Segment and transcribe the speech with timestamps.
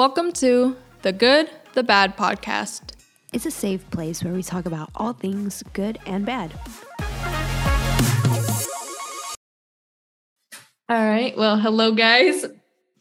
[0.00, 2.94] Welcome to the Good, the Bad podcast.
[3.34, 6.58] It's a safe place where we talk about all things good and bad.
[10.88, 11.36] All right.
[11.36, 12.46] Well, hello, guys.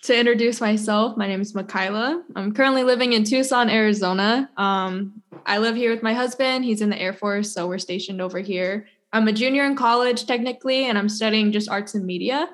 [0.03, 2.21] To introduce myself, my name is Mikyla.
[2.35, 4.49] I'm currently living in Tucson, Arizona.
[4.57, 6.65] Um, I live here with my husband.
[6.65, 8.89] He's in the Air Force, so we're stationed over here.
[9.13, 12.49] I'm a junior in college, technically, and I'm studying just arts and media.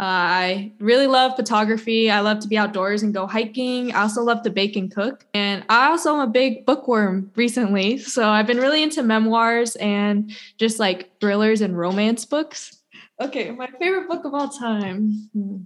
[0.00, 2.08] Uh, I really love photography.
[2.08, 3.92] I love to be outdoors and go hiking.
[3.92, 5.26] I also love to bake and cook.
[5.34, 7.98] And I also am a big bookworm recently.
[7.98, 12.78] So I've been really into memoirs and just like thrillers and romance books.
[13.20, 15.56] Okay, my favorite book of all time hmm.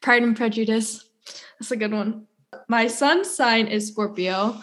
[0.00, 1.04] Pride and Prejudice.
[1.58, 2.28] That's a good one.
[2.68, 4.60] My sun's sign is Scorpio.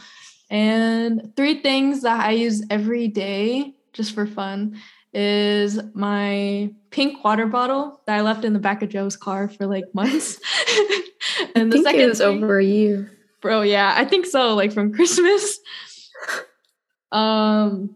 [0.49, 4.80] And three things that I use every day just for fun
[5.14, 9.68] is my pink water bottle that I left in the back of Joe's car for
[9.68, 10.40] like months.
[11.56, 13.12] and the I second it was thing, over a year.
[13.41, 15.60] Bro, yeah, I think so, like from Christmas.
[17.12, 17.96] Um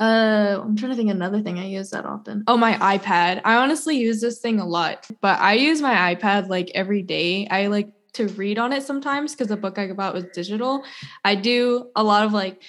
[0.00, 2.42] uh I'm trying to think another thing I use that often.
[2.48, 3.40] Oh, my iPad.
[3.44, 7.46] I honestly use this thing a lot, but I use my iPad like every day.
[7.48, 10.84] I like to read on it sometimes because the book I bought was digital.
[11.24, 12.62] I do a lot of like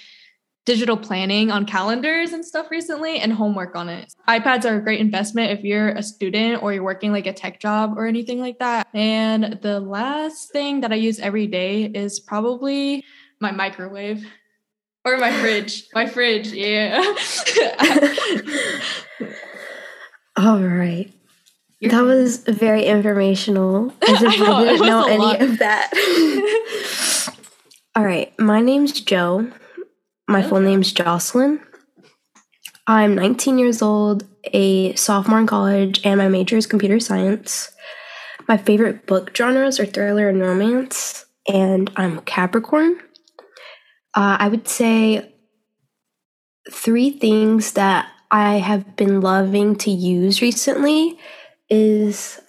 [0.64, 4.14] digital planning on calendars and stuff recently and homework on it.
[4.28, 7.60] iPads are a great investment if you're a student or you're working like a tech
[7.60, 8.86] job or anything like that.
[8.94, 13.04] And the last thing that I use every day is probably
[13.40, 14.24] my microwave
[15.04, 15.86] or my fridge.
[15.94, 16.96] my fridge, yeah.
[20.36, 21.12] All right.
[21.82, 23.92] that was very informational.
[24.08, 25.42] As if I, know, didn't know any lot.
[25.42, 25.90] of that.
[27.94, 28.36] All right.
[28.38, 29.52] My name's Joe.
[30.26, 31.60] My full name's Jocelyn.
[32.86, 37.70] I'm 19 years old, a sophomore in college, and my major is computer science.
[38.48, 42.98] My favorite book genres are thriller and romance, and I'm Capricorn.
[44.14, 45.34] Uh, I would say
[46.70, 51.18] three things that I have been loving to use recently
[51.68, 52.40] is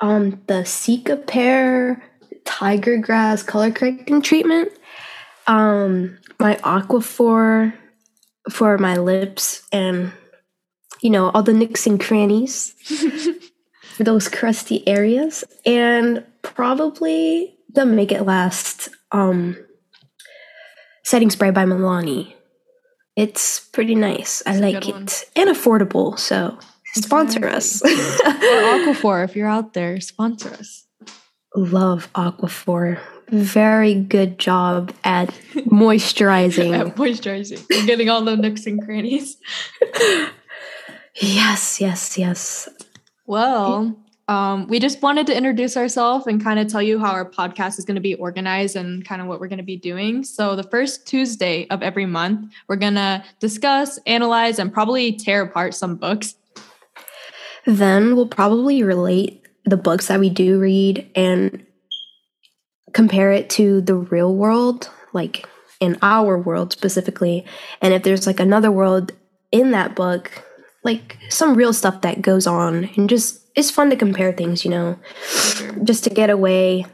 [0.00, 2.00] um, the Cicapair
[2.44, 4.70] Tiger Grass color correcting treatment.
[5.46, 7.74] Um, my Aquaphor
[8.50, 10.12] for my lips and
[11.00, 12.74] you know all the nicks and crannies
[13.96, 19.56] for those crusty areas and probably the make it last um
[21.04, 22.34] setting spray by milani.
[23.16, 24.42] It's pretty nice.
[24.44, 25.30] I like it.
[25.36, 26.58] And affordable so
[26.94, 27.82] sponsor us.
[27.84, 30.86] Or aquaphor if you're out there sponsor us
[31.54, 36.78] love aquaphor very good job at moisturizing.
[36.78, 37.66] at moisturizing.
[37.86, 39.36] Getting all the nooks and crannies.
[41.14, 42.68] yes, yes, yes.
[43.26, 43.96] Well,
[44.28, 47.78] um, we just wanted to introduce ourselves and kind of tell you how our podcast
[47.78, 50.24] is going to be organized and kind of what we're going to be doing.
[50.24, 55.42] So, the first Tuesday of every month, we're going to discuss, analyze, and probably tear
[55.42, 56.34] apart some books.
[57.66, 61.64] Then we'll probably relate the books that we do read and
[62.92, 65.46] compare it to the real world, like
[65.80, 67.44] in our world specifically,
[67.82, 69.12] and if there's like another world
[69.52, 70.30] in that book,
[70.82, 74.70] like some real stuff that goes on, and just it's fun to compare things, you
[74.70, 74.98] know,
[75.84, 76.86] just to get away.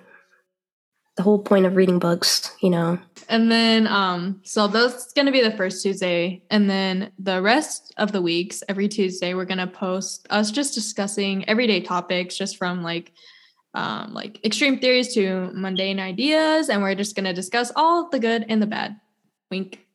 [1.21, 2.99] The whole point of reading books, you know.
[3.29, 6.41] And then, um, so that's going to be the first Tuesday.
[6.51, 10.73] And then the rest of the weeks, every Tuesday, we're going to post us just
[10.73, 13.13] discussing everyday topics just from like
[13.75, 18.19] um, like extreme theories to mundane ideas, and we're just going to discuss all the
[18.19, 18.99] good and the bad.
[19.51, 19.87] Wink.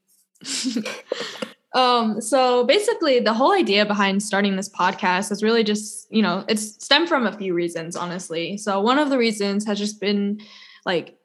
[1.73, 6.45] um, so basically, the whole idea behind starting this podcast is really just, you know,
[6.47, 8.57] it's stemmed from a few reasons, honestly.
[8.57, 10.39] So one of the reasons has just been
[10.85, 11.17] like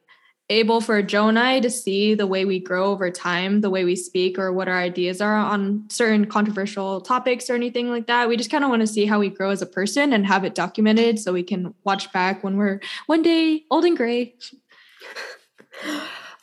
[0.51, 3.85] able for Joe and I to see the way we grow over time, the way
[3.85, 8.27] we speak, or what our ideas are on certain controversial topics or anything like that.
[8.27, 10.43] We just kind of want to see how we grow as a person and have
[10.43, 14.35] it documented so we can watch back when we're one day old and gray.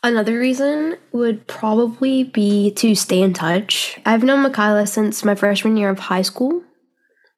[0.03, 3.99] Another reason would probably be to stay in touch.
[4.07, 6.63] I've known Mikyla since my freshman year of high school.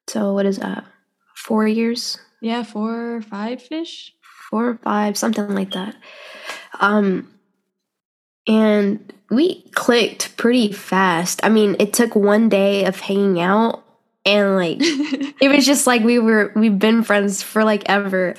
[0.06, 0.84] So, what is that?
[1.34, 2.18] Four years?
[2.42, 4.12] Yeah, four, five ish.
[4.50, 5.94] Four or five, something like that.
[6.80, 7.32] Um,
[8.46, 11.40] and we clicked pretty fast.
[11.44, 13.84] I mean, it took one day of hanging out
[14.26, 18.34] and like it was just like we were we've been friends for like ever.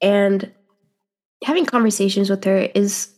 [0.00, 0.52] And
[1.44, 3.08] having conversations with her is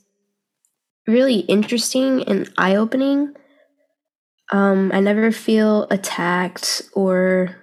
[1.07, 3.35] really interesting and eye-opening.
[4.53, 7.57] Um, I never feel attacked or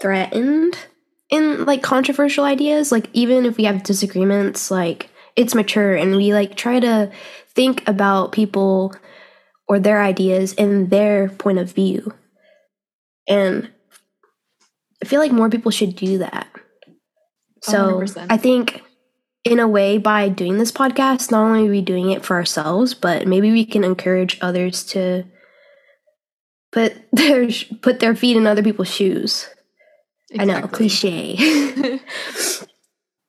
[0.00, 0.76] threatened
[1.30, 2.90] in like controversial ideas.
[2.90, 7.10] Like even if we have disagreements, like it's mature and we like try to
[7.54, 8.94] think about people
[9.68, 12.12] or their ideas and their point of view.
[13.28, 13.70] And
[15.02, 16.48] I feel like more people should do that.
[17.62, 18.26] So 100%.
[18.30, 18.82] I think
[19.44, 22.94] in a way by doing this podcast, not only are we doing it for ourselves,
[22.94, 25.24] but maybe we can encourage others to
[26.72, 27.48] put their
[27.80, 29.48] put their feet in other people's shoes.
[30.38, 31.98] I know, cliche.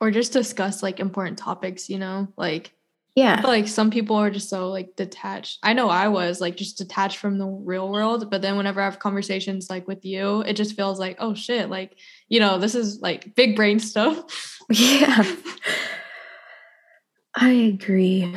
[0.01, 2.27] or just discuss like important topics, you know?
[2.37, 2.73] Like
[3.15, 3.41] yeah.
[3.43, 5.59] like some people are just so like detached.
[5.63, 8.85] I know I was like just detached from the real world, but then whenever I
[8.85, 11.97] have conversations like with you, it just feels like, oh shit, like,
[12.29, 14.57] you know, this is like big brain stuff.
[14.69, 15.25] Yeah.
[17.35, 18.33] I agree.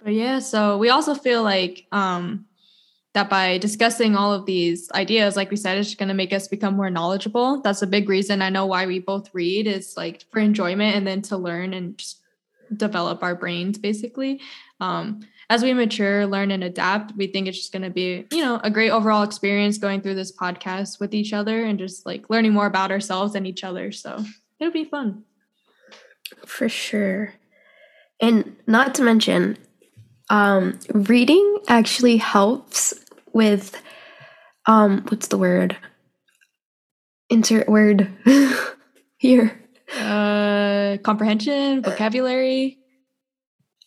[0.00, 2.46] But yeah, so we also feel like um
[3.16, 6.48] that by discussing all of these ideas, like we said, it's going to make us
[6.48, 7.62] become more knowledgeable.
[7.62, 11.06] That's a big reason I know why we both read is like for enjoyment and
[11.06, 12.20] then to learn and just
[12.76, 14.42] develop our brains basically.
[14.80, 18.44] Um, as we mature, learn and adapt, we think it's just going to be, you
[18.44, 22.28] know, a great overall experience going through this podcast with each other and just like
[22.28, 23.92] learning more about ourselves and each other.
[23.92, 24.22] So
[24.60, 25.24] it'll be fun.
[26.44, 27.32] For sure.
[28.20, 29.56] And not to mention,
[30.28, 32.92] um, reading actually helps
[33.36, 33.80] with
[34.64, 35.76] um what's the word?
[37.28, 38.08] Insert word
[39.18, 39.60] here.
[40.00, 42.78] Uh, comprehension, vocabulary.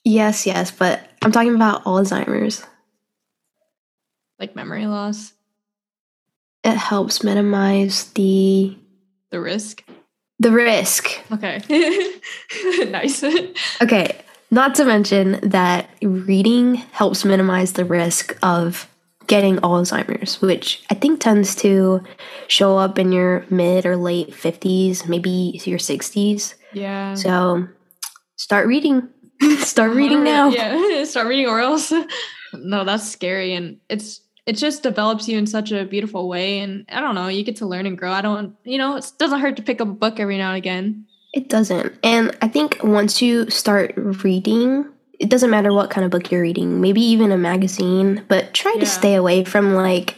[0.06, 2.64] Yes, yes, but I'm talking about Alzheimer's.
[4.40, 5.34] like memory loss,
[6.64, 8.78] It helps minimize the
[9.32, 9.84] the risk.
[10.40, 11.10] the risk.
[11.32, 11.60] Okay.
[12.90, 13.24] nice.
[13.82, 18.88] Okay, not to mention that reading helps minimize the risk of
[19.30, 22.04] getting Alzheimer's, which I think tends to
[22.48, 26.56] show up in your mid or late 50s, maybe your 60s.
[26.74, 27.14] Yeah.
[27.14, 27.68] So
[28.36, 29.08] start reading.
[29.60, 30.50] start reading now.
[30.50, 31.04] Yeah.
[31.06, 31.94] Start reading or else.
[32.52, 33.54] No, that's scary.
[33.54, 36.62] And it's it just develops you in such a beautiful way.
[36.62, 38.12] And I don't know, you get to learn and grow.
[38.12, 40.58] I don't, you know, it doesn't hurt to pick up a book every now and
[40.58, 41.06] again.
[41.34, 41.94] It doesn't.
[42.04, 44.90] And I think once you start reading,
[45.20, 48.72] it doesn't matter what kind of book you're reading, maybe even a magazine, but try
[48.74, 48.80] Yeah.
[48.80, 50.16] to stay away from like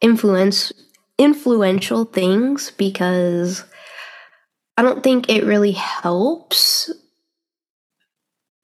[0.00, 0.72] influence
[1.18, 3.64] influential things because
[4.76, 6.90] I don't think it really helps.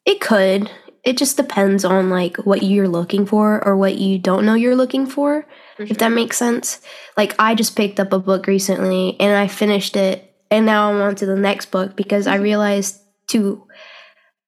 [0.05, 0.71] It could.
[1.05, 4.75] It just depends on like what you're looking for or what you don't know you're
[4.75, 5.47] looking for
[5.77, 6.81] For if that makes sense.
[7.17, 11.01] Like I just picked up a book recently and I finished it and now I'm
[11.01, 12.43] on to the next book because I mm-hmm.
[12.43, 12.99] realized
[13.31, 13.63] to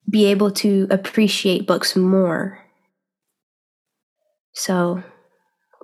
[0.09, 2.65] be able to appreciate books more.
[4.53, 5.03] So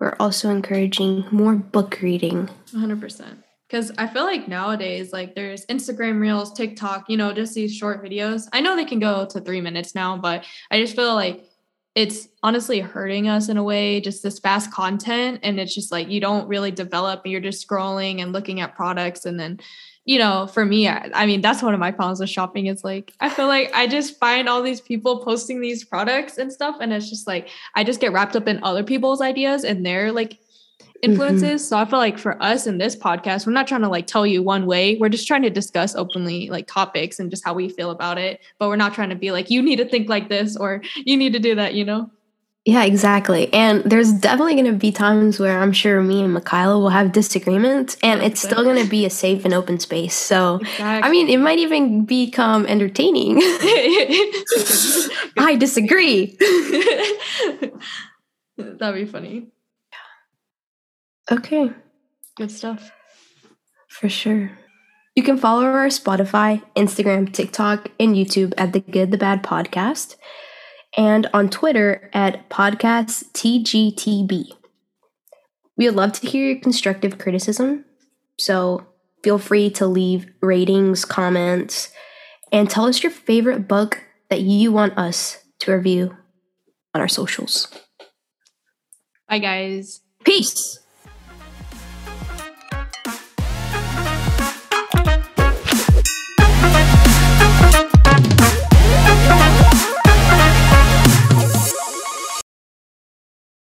[0.00, 2.48] we're also encouraging more book reading.
[2.72, 3.38] 100%.
[3.68, 8.04] Because I feel like nowadays, like there's Instagram Reels, TikTok, you know, just these short
[8.04, 8.48] videos.
[8.52, 11.44] I know they can go to three minutes now, but I just feel like
[11.96, 15.40] it's honestly hurting us in a way, just this fast content.
[15.42, 19.24] And it's just like you don't really develop, you're just scrolling and looking at products.
[19.24, 19.58] And then,
[20.06, 22.84] you know, for me, I, I mean, that's one of my problems with shopping is
[22.84, 26.76] like, I feel like I just find all these people posting these products and stuff.
[26.80, 30.12] And it's just like, I just get wrapped up in other people's ideas and their
[30.12, 30.38] like
[31.02, 31.62] influences.
[31.62, 31.68] Mm-hmm.
[31.68, 34.24] So I feel like for us in this podcast, we're not trying to like tell
[34.24, 34.96] you one way.
[34.96, 38.40] We're just trying to discuss openly like topics and just how we feel about it.
[38.58, 41.16] But we're not trying to be like, you need to think like this or you
[41.16, 42.10] need to do that, you know?
[42.66, 43.50] Yeah, exactly.
[43.54, 47.12] And there's definitely going to be times where I'm sure me and Mikyla will have
[47.12, 50.16] disagreements, and it's still going to be a safe and open space.
[50.16, 53.36] So, I mean, it might even become entertaining.
[55.38, 56.36] I disagree.
[58.58, 59.46] That'd be funny.
[61.30, 61.70] Okay.
[62.36, 62.90] Good stuff.
[63.86, 64.50] For sure.
[65.14, 70.16] You can follow our Spotify, Instagram, TikTok, and YouTube at the Good the Bad Podcast,
[70.96, 74.50] and on Twitter at Podcast TGTB.
[75.76, 77.84] We would love to hear your constructive criticism,
[78.38, 78.86] so
[79.22, 81.90] feel free to leave ratings, comments,
[82.50, 86.16] and tell us your favorite book that you want us to review
[86.94, 87.68] on our socials.
[89.28, 90.00] Bye, guys.
[90.24, 90.78] Peace!